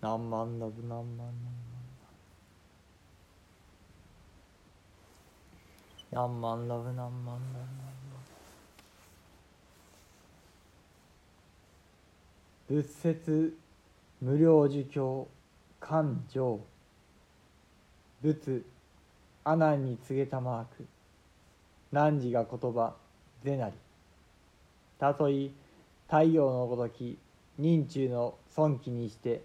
[0.00, 1.34] 何万のぶ何万何万
[6.12, 7.38] 何万のぶ何万何万
[12.68, 13.56] 仏説
[14.20, 15.28] 無料儒教
[15.80, 16.60] 勘定
[18.22, 18.64] 仏
[19.44, 20.86] 阿南に告げたマーク
[21.92, 22.94] 汝が言葉
[23.42, 23.74] ぜなり。
[24.98, 25.50] たとえ
[26.06, 27.16] 太陽のごとき
[27.56, 29.42] 人中の尊貴にして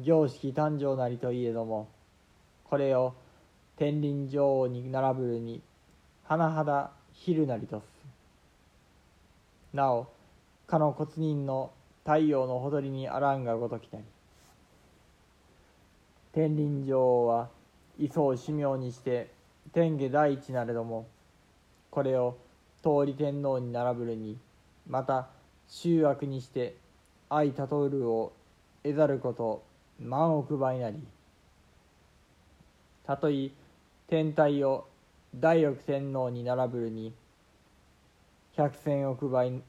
[0.00, 1.88] 行式誕生なりといえども
[2.64, 3.14] これを
[3.76, 5.60] 天輪女王に並ぶるに
[6.28, 7.94] 甚だ昼なりとす。
[9.72, 10.06] なお
[10.66, 11.72] かの骨人の
[12.04, 14.04] 太陽のほとりにあらんがごときなり
[16.32, 17.48] 天輪女王は
[17.98, 19.30] 位相神妙にして
[19.72, 21.06] 天下第一なれども
[21.90, 22.36] これを
[22.82, 24.38] 通り天皇に並ぶるに
[24.88, 25.28] また
[25.68, 26.76] 集悪にして
[27.28, 28.32] 愛たとるを
[28.82, 29.62] 得ざること
[30.00, 30.96] 万億倍なり。
[33.06, 33.50] たとえ
[34.08, 34.86] 天体を
[35.34, 37.12] 第六天皇に並ぶるに
[38.56, 39.60] 百千億倍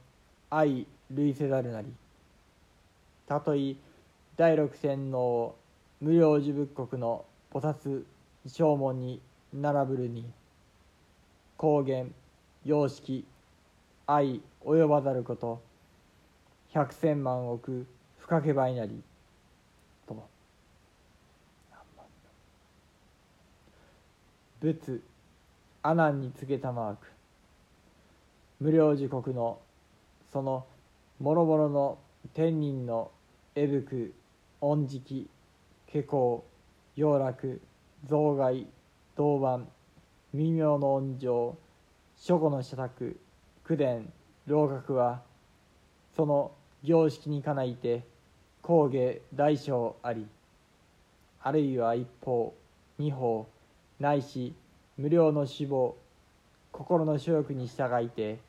[0.50, 1.88] 愛類せざるなり。
[3.28, 3.76] たとえ
[4.38, 5.56] 第六天皇を
[6.02, 8.04] 無料寿仏国の菩薩
[8.46, 9.22] 正門に
[9.54, 10.26] 並ぶるに
[11.58, 12.06] 高原
[12.66, 13.26] 様式
[14.06, 15.62] 愛及ばざること
[16.74, 17.88] 百千万億
[18.20, 19.02] 不かけばいなり
[20.06, 20.28] と
[24.66, 25.00] 仏
[25.84, 27.06] 阿南に告げたマーク。
[28.60, 29.60] 無料時刻の
[30.34, 30.66] その
[31.20, 32.00] もろもろの
[32.34, 33.12] 天人の
[33.54, 34.12] 絵吹
[34.62, 35.30] 恩食
[35.86, 36.44] 下校
[36.96, 37.62] 洋楽
[38.08, 38.66] 増害
[39.16, 39.70] 銅板
[40.34, 41.56] 微妙の恩情
[42.18, 43.20] 諸語の社宅
[43.64, 44.12] 口伝
[44.48, 45.22] 老学は
[46.16, 48.04] その行式にかないて
[48.64, 50.26] 工芸大小あり。
[51.44, 52.56] あるいは一方
[52.98, 53.48] 二方
[54.00, 54.54] ないし
[54.98, 55.96] 無料の死亡
[56.72, 58.40] 心の所欲に従いて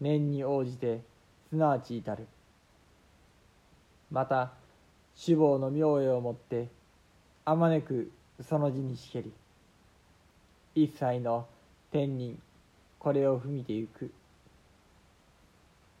[0.00, 1.00] 念に応じて
[1.48, 2.26] すなわち至る。
[4.10, 4.52] また
[5.14, 6.68] 死亡の妙栄をもって
[7.44, 8.10] あまねく
[8.40, 9.32] その字にしけり
[10.74, 11.46] 一切の
[11.90, 12.38] 天人
[12.98, 14.12] これを踏みてゆく。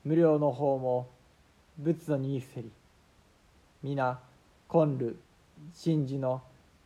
[0.04, 1.08] 無料の方も
[1.78, 2.70] 仏のにせり
[3.82, 4.18] 皆
[4.72, 5.16] 根ル
[5.74, 6.42] 真珠の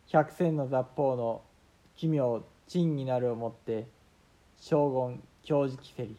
[0.07, 1.41] 百戦の雑法の
[1.95, 3.87] 奇妙珍になるをもって
[4.59, 6.15] 将軍教示きせり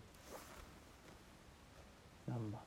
[2.27, 2.61] 何番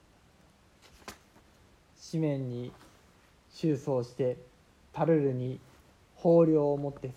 [2.11, 2.71] 紙面に
[3.51, 4.37] 収葬して
[4.93, 5.59] タルルに
[6.15, 7.13] 法領をもってす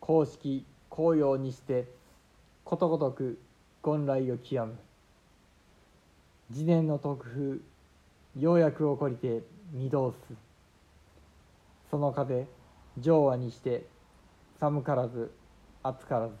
[0.00, 1.86] 公式公用にして
[2.64, 3.38] ことごとく
[3.84, 4.76] 権来を極む。
[6.52, 7.58] 次年の特風
[8.38, 9.42] ようやく起こりて
[9.74, 10.16] 御堂す
[11.90, 12.46] その風
[12.98, 13.86] 上和にして
[14.60, 15.30] 寒からず
[15.82, 16.34] 暑からず。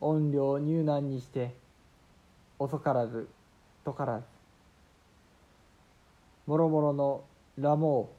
[0.00, 1.54] 音量入難にして
[2.58, 3.28] 遅からず
[3.84, 4.24] とからず。
[6.46, 7.24] もろもろの
[7.58, 8.10] 羅網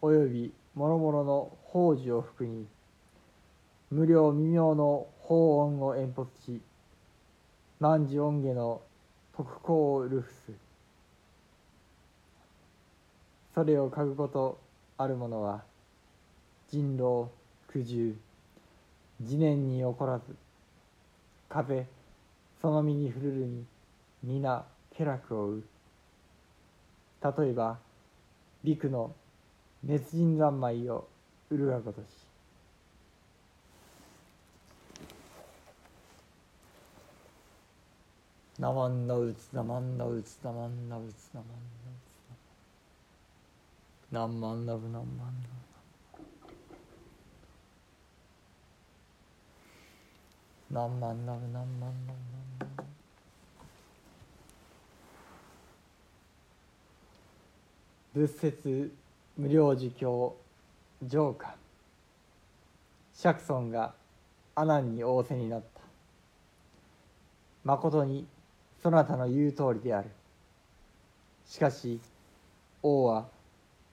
[0.00, 2.66] およびもろもろの宝珠を服に
[3.90, 6.60] 無料微妙の法音を演発し
[7.80, 8.82] 万事音下の
[9.36, 10.52] 特攻をルフス
[13.54, 14.58] それを嗅ぐこと
[14.98, 15.62] ある者は
[16.68, 17.30] 人狼
[17.74, 18.16] 苦渋
[19.26, 20.24] 次年に起こらず
[21.48, 21.86] 風
[22.62, 23.64] その身に降るるに
[24.22, 24.64] 皆
[24.96, 25.64] 気楽をう。
[27.20, 27.78] 例えば
[28.62, 29.12] 陸の
[29.82, 31.08] 熱人三昧を
[31.50, 32.04] 売るがごとし。
[38.60, 42.14] なまんなうつなまんなうつなまんなうつなまんなうつ
[44.12, 45.53] 何万ラブ何万ラブ
[50.74, 52.14] 何万ラブ何万ラ
[58.12, 58.92] ブ仏説
[59.36, 60.34] 無料儒教
[61.06, 61.54] 上下
[63.14, 63.94] 釈尊が
[64.56, 65.80] 阿南に仰せになった
[67.62, 68.26] まことに
[68.82, 70.10] そなたの言う通りである
[71.46, 72.00] しかし
[72.82, 73.28] 王は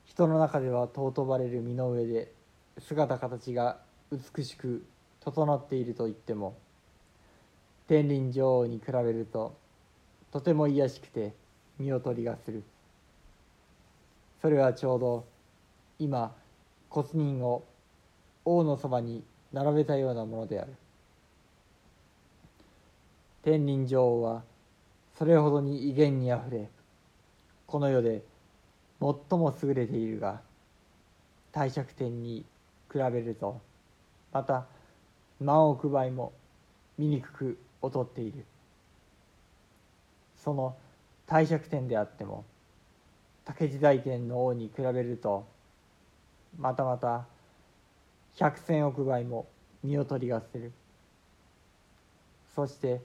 [0.06, 2.32] 人の中では尊ばれる身の上で
[2.80, 3.78] 姿形が
[4.12, 4.84] 美しく
[5.20, 6.56] 整っていると言っても
[7.92, 9.54] 天輪女王に比べると
[10.32, 11.34] とても卑しくて
[11.78, 12.64] 見劣りがする。
[14.42, 15.26] それはちょうど
[16.00, 16.34] 今
[16.90, 17.66] 骨人を
[18.46, 20.72] 王のそばに並べたようなものである。
[23.44, 24.44] 天輪女王は
[25.18, 26.70] それほどに威厳にあふれ
[27.68, 28.24] この世で
[29.02, 30.40] 最も優れているが
[31.52, 32.46] 帝釈天に
[32.90, 33.60] 比べると
[34.32, 34.66] また
[35.42, 36.32] 何億倍も
[36.98, 38.46] 醜く劣っている。
[40.36, 40.76] その
[41.28, 42.44] 帝釈天であっても
[43.46, 45.46] 竹地大天の王に比べると
[46.58, 47.26] またまた
[48.38, 49.48] 百千億倍も
[49.84, 50.72] 見劣りがする。
[52.56, 53.02] そして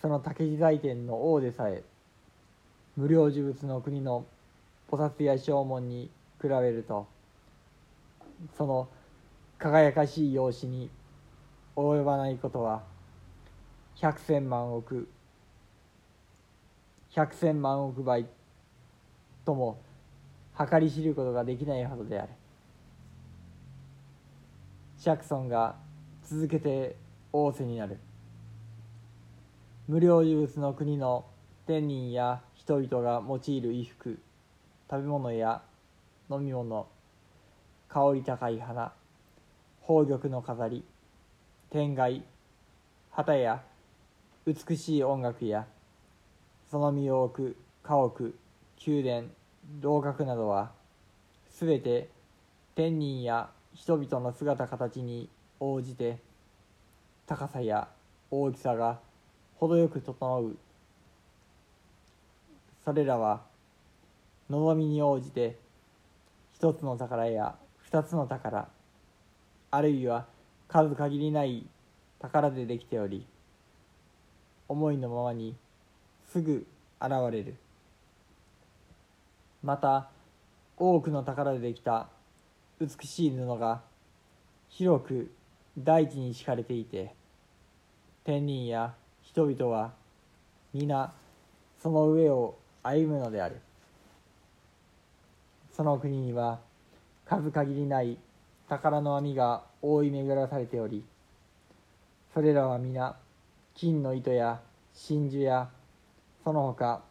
[0.00, 1.82] その竹地大天の王でさえ
[2.96, 4.24] 無料呪物の国の
[4.90, 7.06] 菩薩や正門に比べると
[8.56, 8.88] その
[9.58, 10.90] 輝かしい容姿に
[11.76, 12.82] 及ばないことは
[13.96, 15.08] 百千万億
[17.10, 18.26] 百千万億倍
[19.44, 19.78] とも
[20.58, 22.28] 計り知ることができないほどである。
[24.98, 25.76] 釈尊が
[26.24, 26.96] 続けて
[27.32, 27.98] 仰せになる。
[29.88, 31.24] 無料有物の国の
[31.66, 34.18] 天人や人々が用いる衣服
[34.90, 35.62] 食べ物や
[36.30, 36.86] 飲み物
[37.88, 38.92] 香り高い花
[39.82, 40.84] 宝玉の飾り
[41.70, 42.22] 天蓋
[43.10, 43.62] 旗や
[44.46, 45.66] 美しい音楽や
[46.70, 48.32] その身を置く家屋
[48.86, 49.28] 宮殿
[49.80, 50.70] 楼閣などは
[51.50, 52.08] すべて
[52.76, 55.28] 天人や人々の姿形に
[55.58, 56.18] 応じて
[57.26, 57.88] 高さや
[58.30, 59.00] 大きさが
[59.56, 60.56] 程よく整う。
[62.84, 63.40] それらは
[64.48, 65.56] 望みに応じて
[66.54, 68.68] 一つの宝や二つの宝
[69.72, 70.26] あるいは
[70.68, 71.64] 数限りない
[72.18, 73.26] 宝でできており
[74.68, 75.54] 思いのままに
[76.32, 76.66] すぐ
[77.00, 77.54] 現れる。
[79.62, 80.08] また
[80.76, 82.08] 多くの宝でできた
[82.80, 83.82] 美しい布が
[84.68, 85.30] 広く
[85.78, 87.14] 大地に敷かれていて
[88.24, 89.92] 天人や人々は
[90.74, 91.12] 皆
[91.80, 93.60] その上を歩むのである。
[95.72, 96.58] その国には
[97.26, 98.16] 数限りない
[98.68, 101.04] 宝の網が覆い巡らされており
[102.34, 103.16] それらは皆
[103.74, 104.60] 金の糸や
[104.94, 105.68] 真珠や
[106.44, 107.02] その他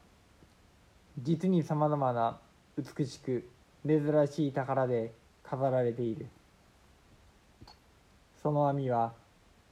[1.19, 2.37] 実にさまざまな
[2.77, 3.47] 美しく
[3.87, 5.13] 珍しい宝で
[5.43, 6.27] 飾られている。
[8.45, 9.13] その網は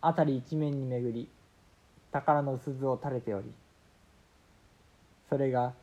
[0.01, 1.29] 辺り一面に巡り
[2.11, 3.53] 宝の鈴を垂れており
[5.29, 5.73] それが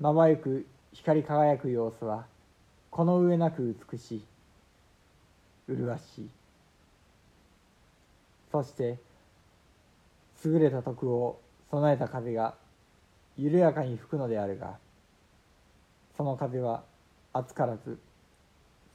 [0.00, 2.26] まばゆく光り輝く様子は
[2.90, 4.24] この上なく美しい。
[5.68, 6.30] 麗しい。
[8.50, 8.98] そして
[10.44, 11.40] 優れた徳を
[11.70, 12.54] 備えた風が
[13.36, 14.78] 緩やかに吹くのであるが
[16.16, 16.84] その風は
[17.32, 17.98] 暑からず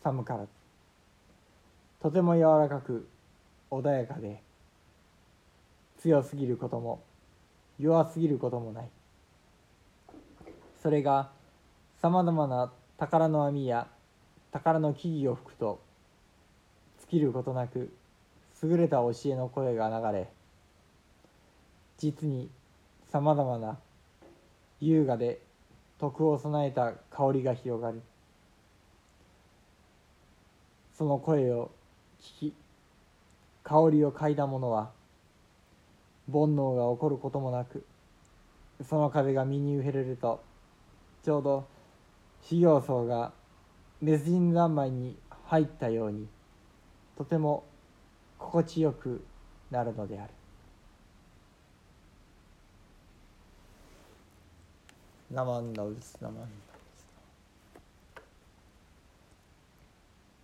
[0.02, 0.48] 寒からず
[2.02, 3.10] とても柔らかく
[3.70, 4.42] 穏やかで
[5.98, 7.04] 強すぎることも
[7.78, 8.90] 弱すぎることもない。
[10.82, 11.32] それが
[12.02, 13.88] さまざまな宝の網や
[14.52, 15.82] 宝の木々を吹くと
[17.10, 17.92] 尽きることなく
[18.62, 20.30] 優れた教えの声が流れ
[21.98, 22.50] 実に
[23.12, 23.80] さまざまな
[24.80, 25.42] 優雅で
[26.00, 28.02] 徳を備えた香りが広がる
[30.96, 31.72] その声を
[32.22, 32.54] 聞き
[33.64, 34.92] 香りを嗅いだ者は
[36.32, 37.86] 煩悩が起こることもなく
[38.88, 40.44] その風が身に受けれると
[41.24, 41.68] ちょうど
[42.44, 43.32] 修行僧が
[44.00, 46.28] 滅人三昧に入ったように
[47.20, 47.66] とても
[48.38, 49.22] 心地よく
[49.70, 50.32] なるのである。
[55.30, 56.48] ナマンダウスナマンダウ
[56.96, 57.08] ス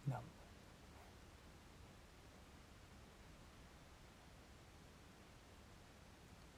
[0.09, 0.19] ナ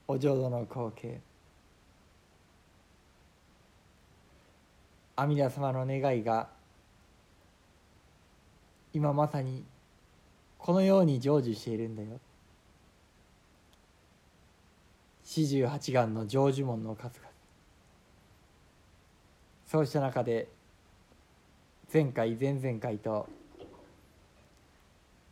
[0.08, 1.20] お浄土の光景。
[5.14, 6.48] 阿弥陀様の願いが
[8.92, 9.62] 今まさに
[10.58, 12.20] このように成就しているんだよ。
[15.24, 17.28] 四十八願の成就門の数々。
[19.66, 20.48] そうした中で
[21.92, 23.28] 前回前々回と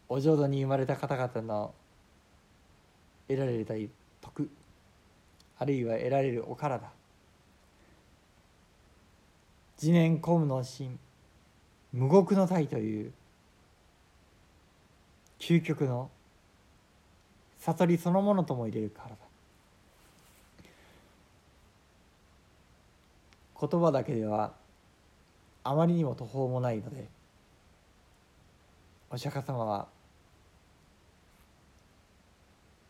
[0.08, 1.74] お浄土に生まれた方々の
[3.28, 3.74] 得られた
[4.20, 4.48] 徳
[5.58, 6.90] あるいは得られるお体。
[9.80, 10.98] 自念公務の心
[11.92, 13.12] 無極の体という
[15.46, 16.10] 究極の
[17.60, 19.16] 悟りそのものとも入れるからだ。
[23.60, 24.54] 言葉だけでは
[25.62, 27.06] あまりにも途方もないので
[29.08, 29.86] お釈迦様は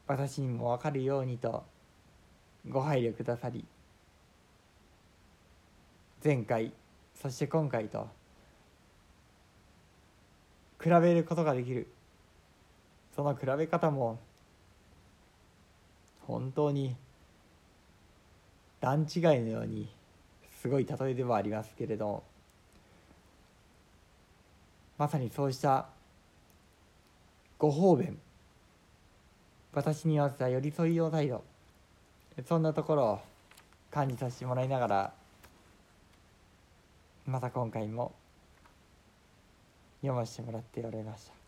[0.07, 1.63] 私にも分かるようにと
[2.67, 3.67] ご配慮くださり
[6.25, 6.73] 前回
[7.21, 8.09] そして今回と
[10.83, 11.87] 比べることができる
[13.17, 14.19] その比べ方も
[16.27, 16.95] 本当に
[18.81, 19.89] 段違いのように
[20.61, 22.23] すごい例えではありますけれど
[24.99, 25.87] まさにそうした
[27.59, 28.19] ご方便
[29.73, 31.43] 私に合わせた寄り添い用態度
[32.47, 33.21] そんなところを
[33.91, 35.13] 感じさせてもらいながら
[37.27, 38.13] また今回も
[40.01, 41.46] 読ませてもらっておられました。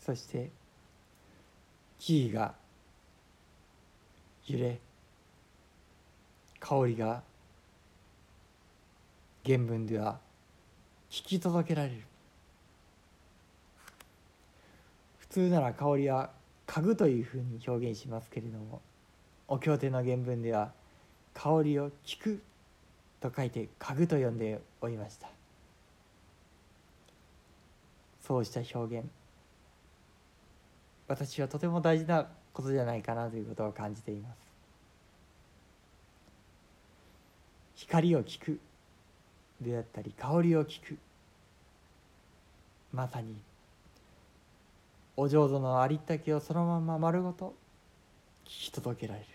[0.00, 0.50] そして
[1.98, 2.54] 木々が
[4.46, 4.78] 揺れ
[6.58, 7.22] 香りが
[9.44, 10.18] 原文では
[11.10, 12.02] 聞き届けられる。
[15.18, 16.30] 普通なら香りは
[16.66, 18.80] 嗅ぐというふうに表現しますけれども
[19.46, 20.72] お経典の原文では
[21.34, 22.42] 香りを聞く
[23.20, 25.28] と書いて嗅ぐと呼んでおりました。
[28.26, 29.06] そうした表現
[31.10, 34.36] 私はとても大事なことじゃないかなということを感じています。
[37.74, 38.60] 光を聞く
[39.60, 40.96] であったり香りを聞く。
[42.92, 43.34] まさに
[45.16, 47.56] お浄土のありったけをそのまま丸ごと
[48.44, 49.26] 聞き届けられる。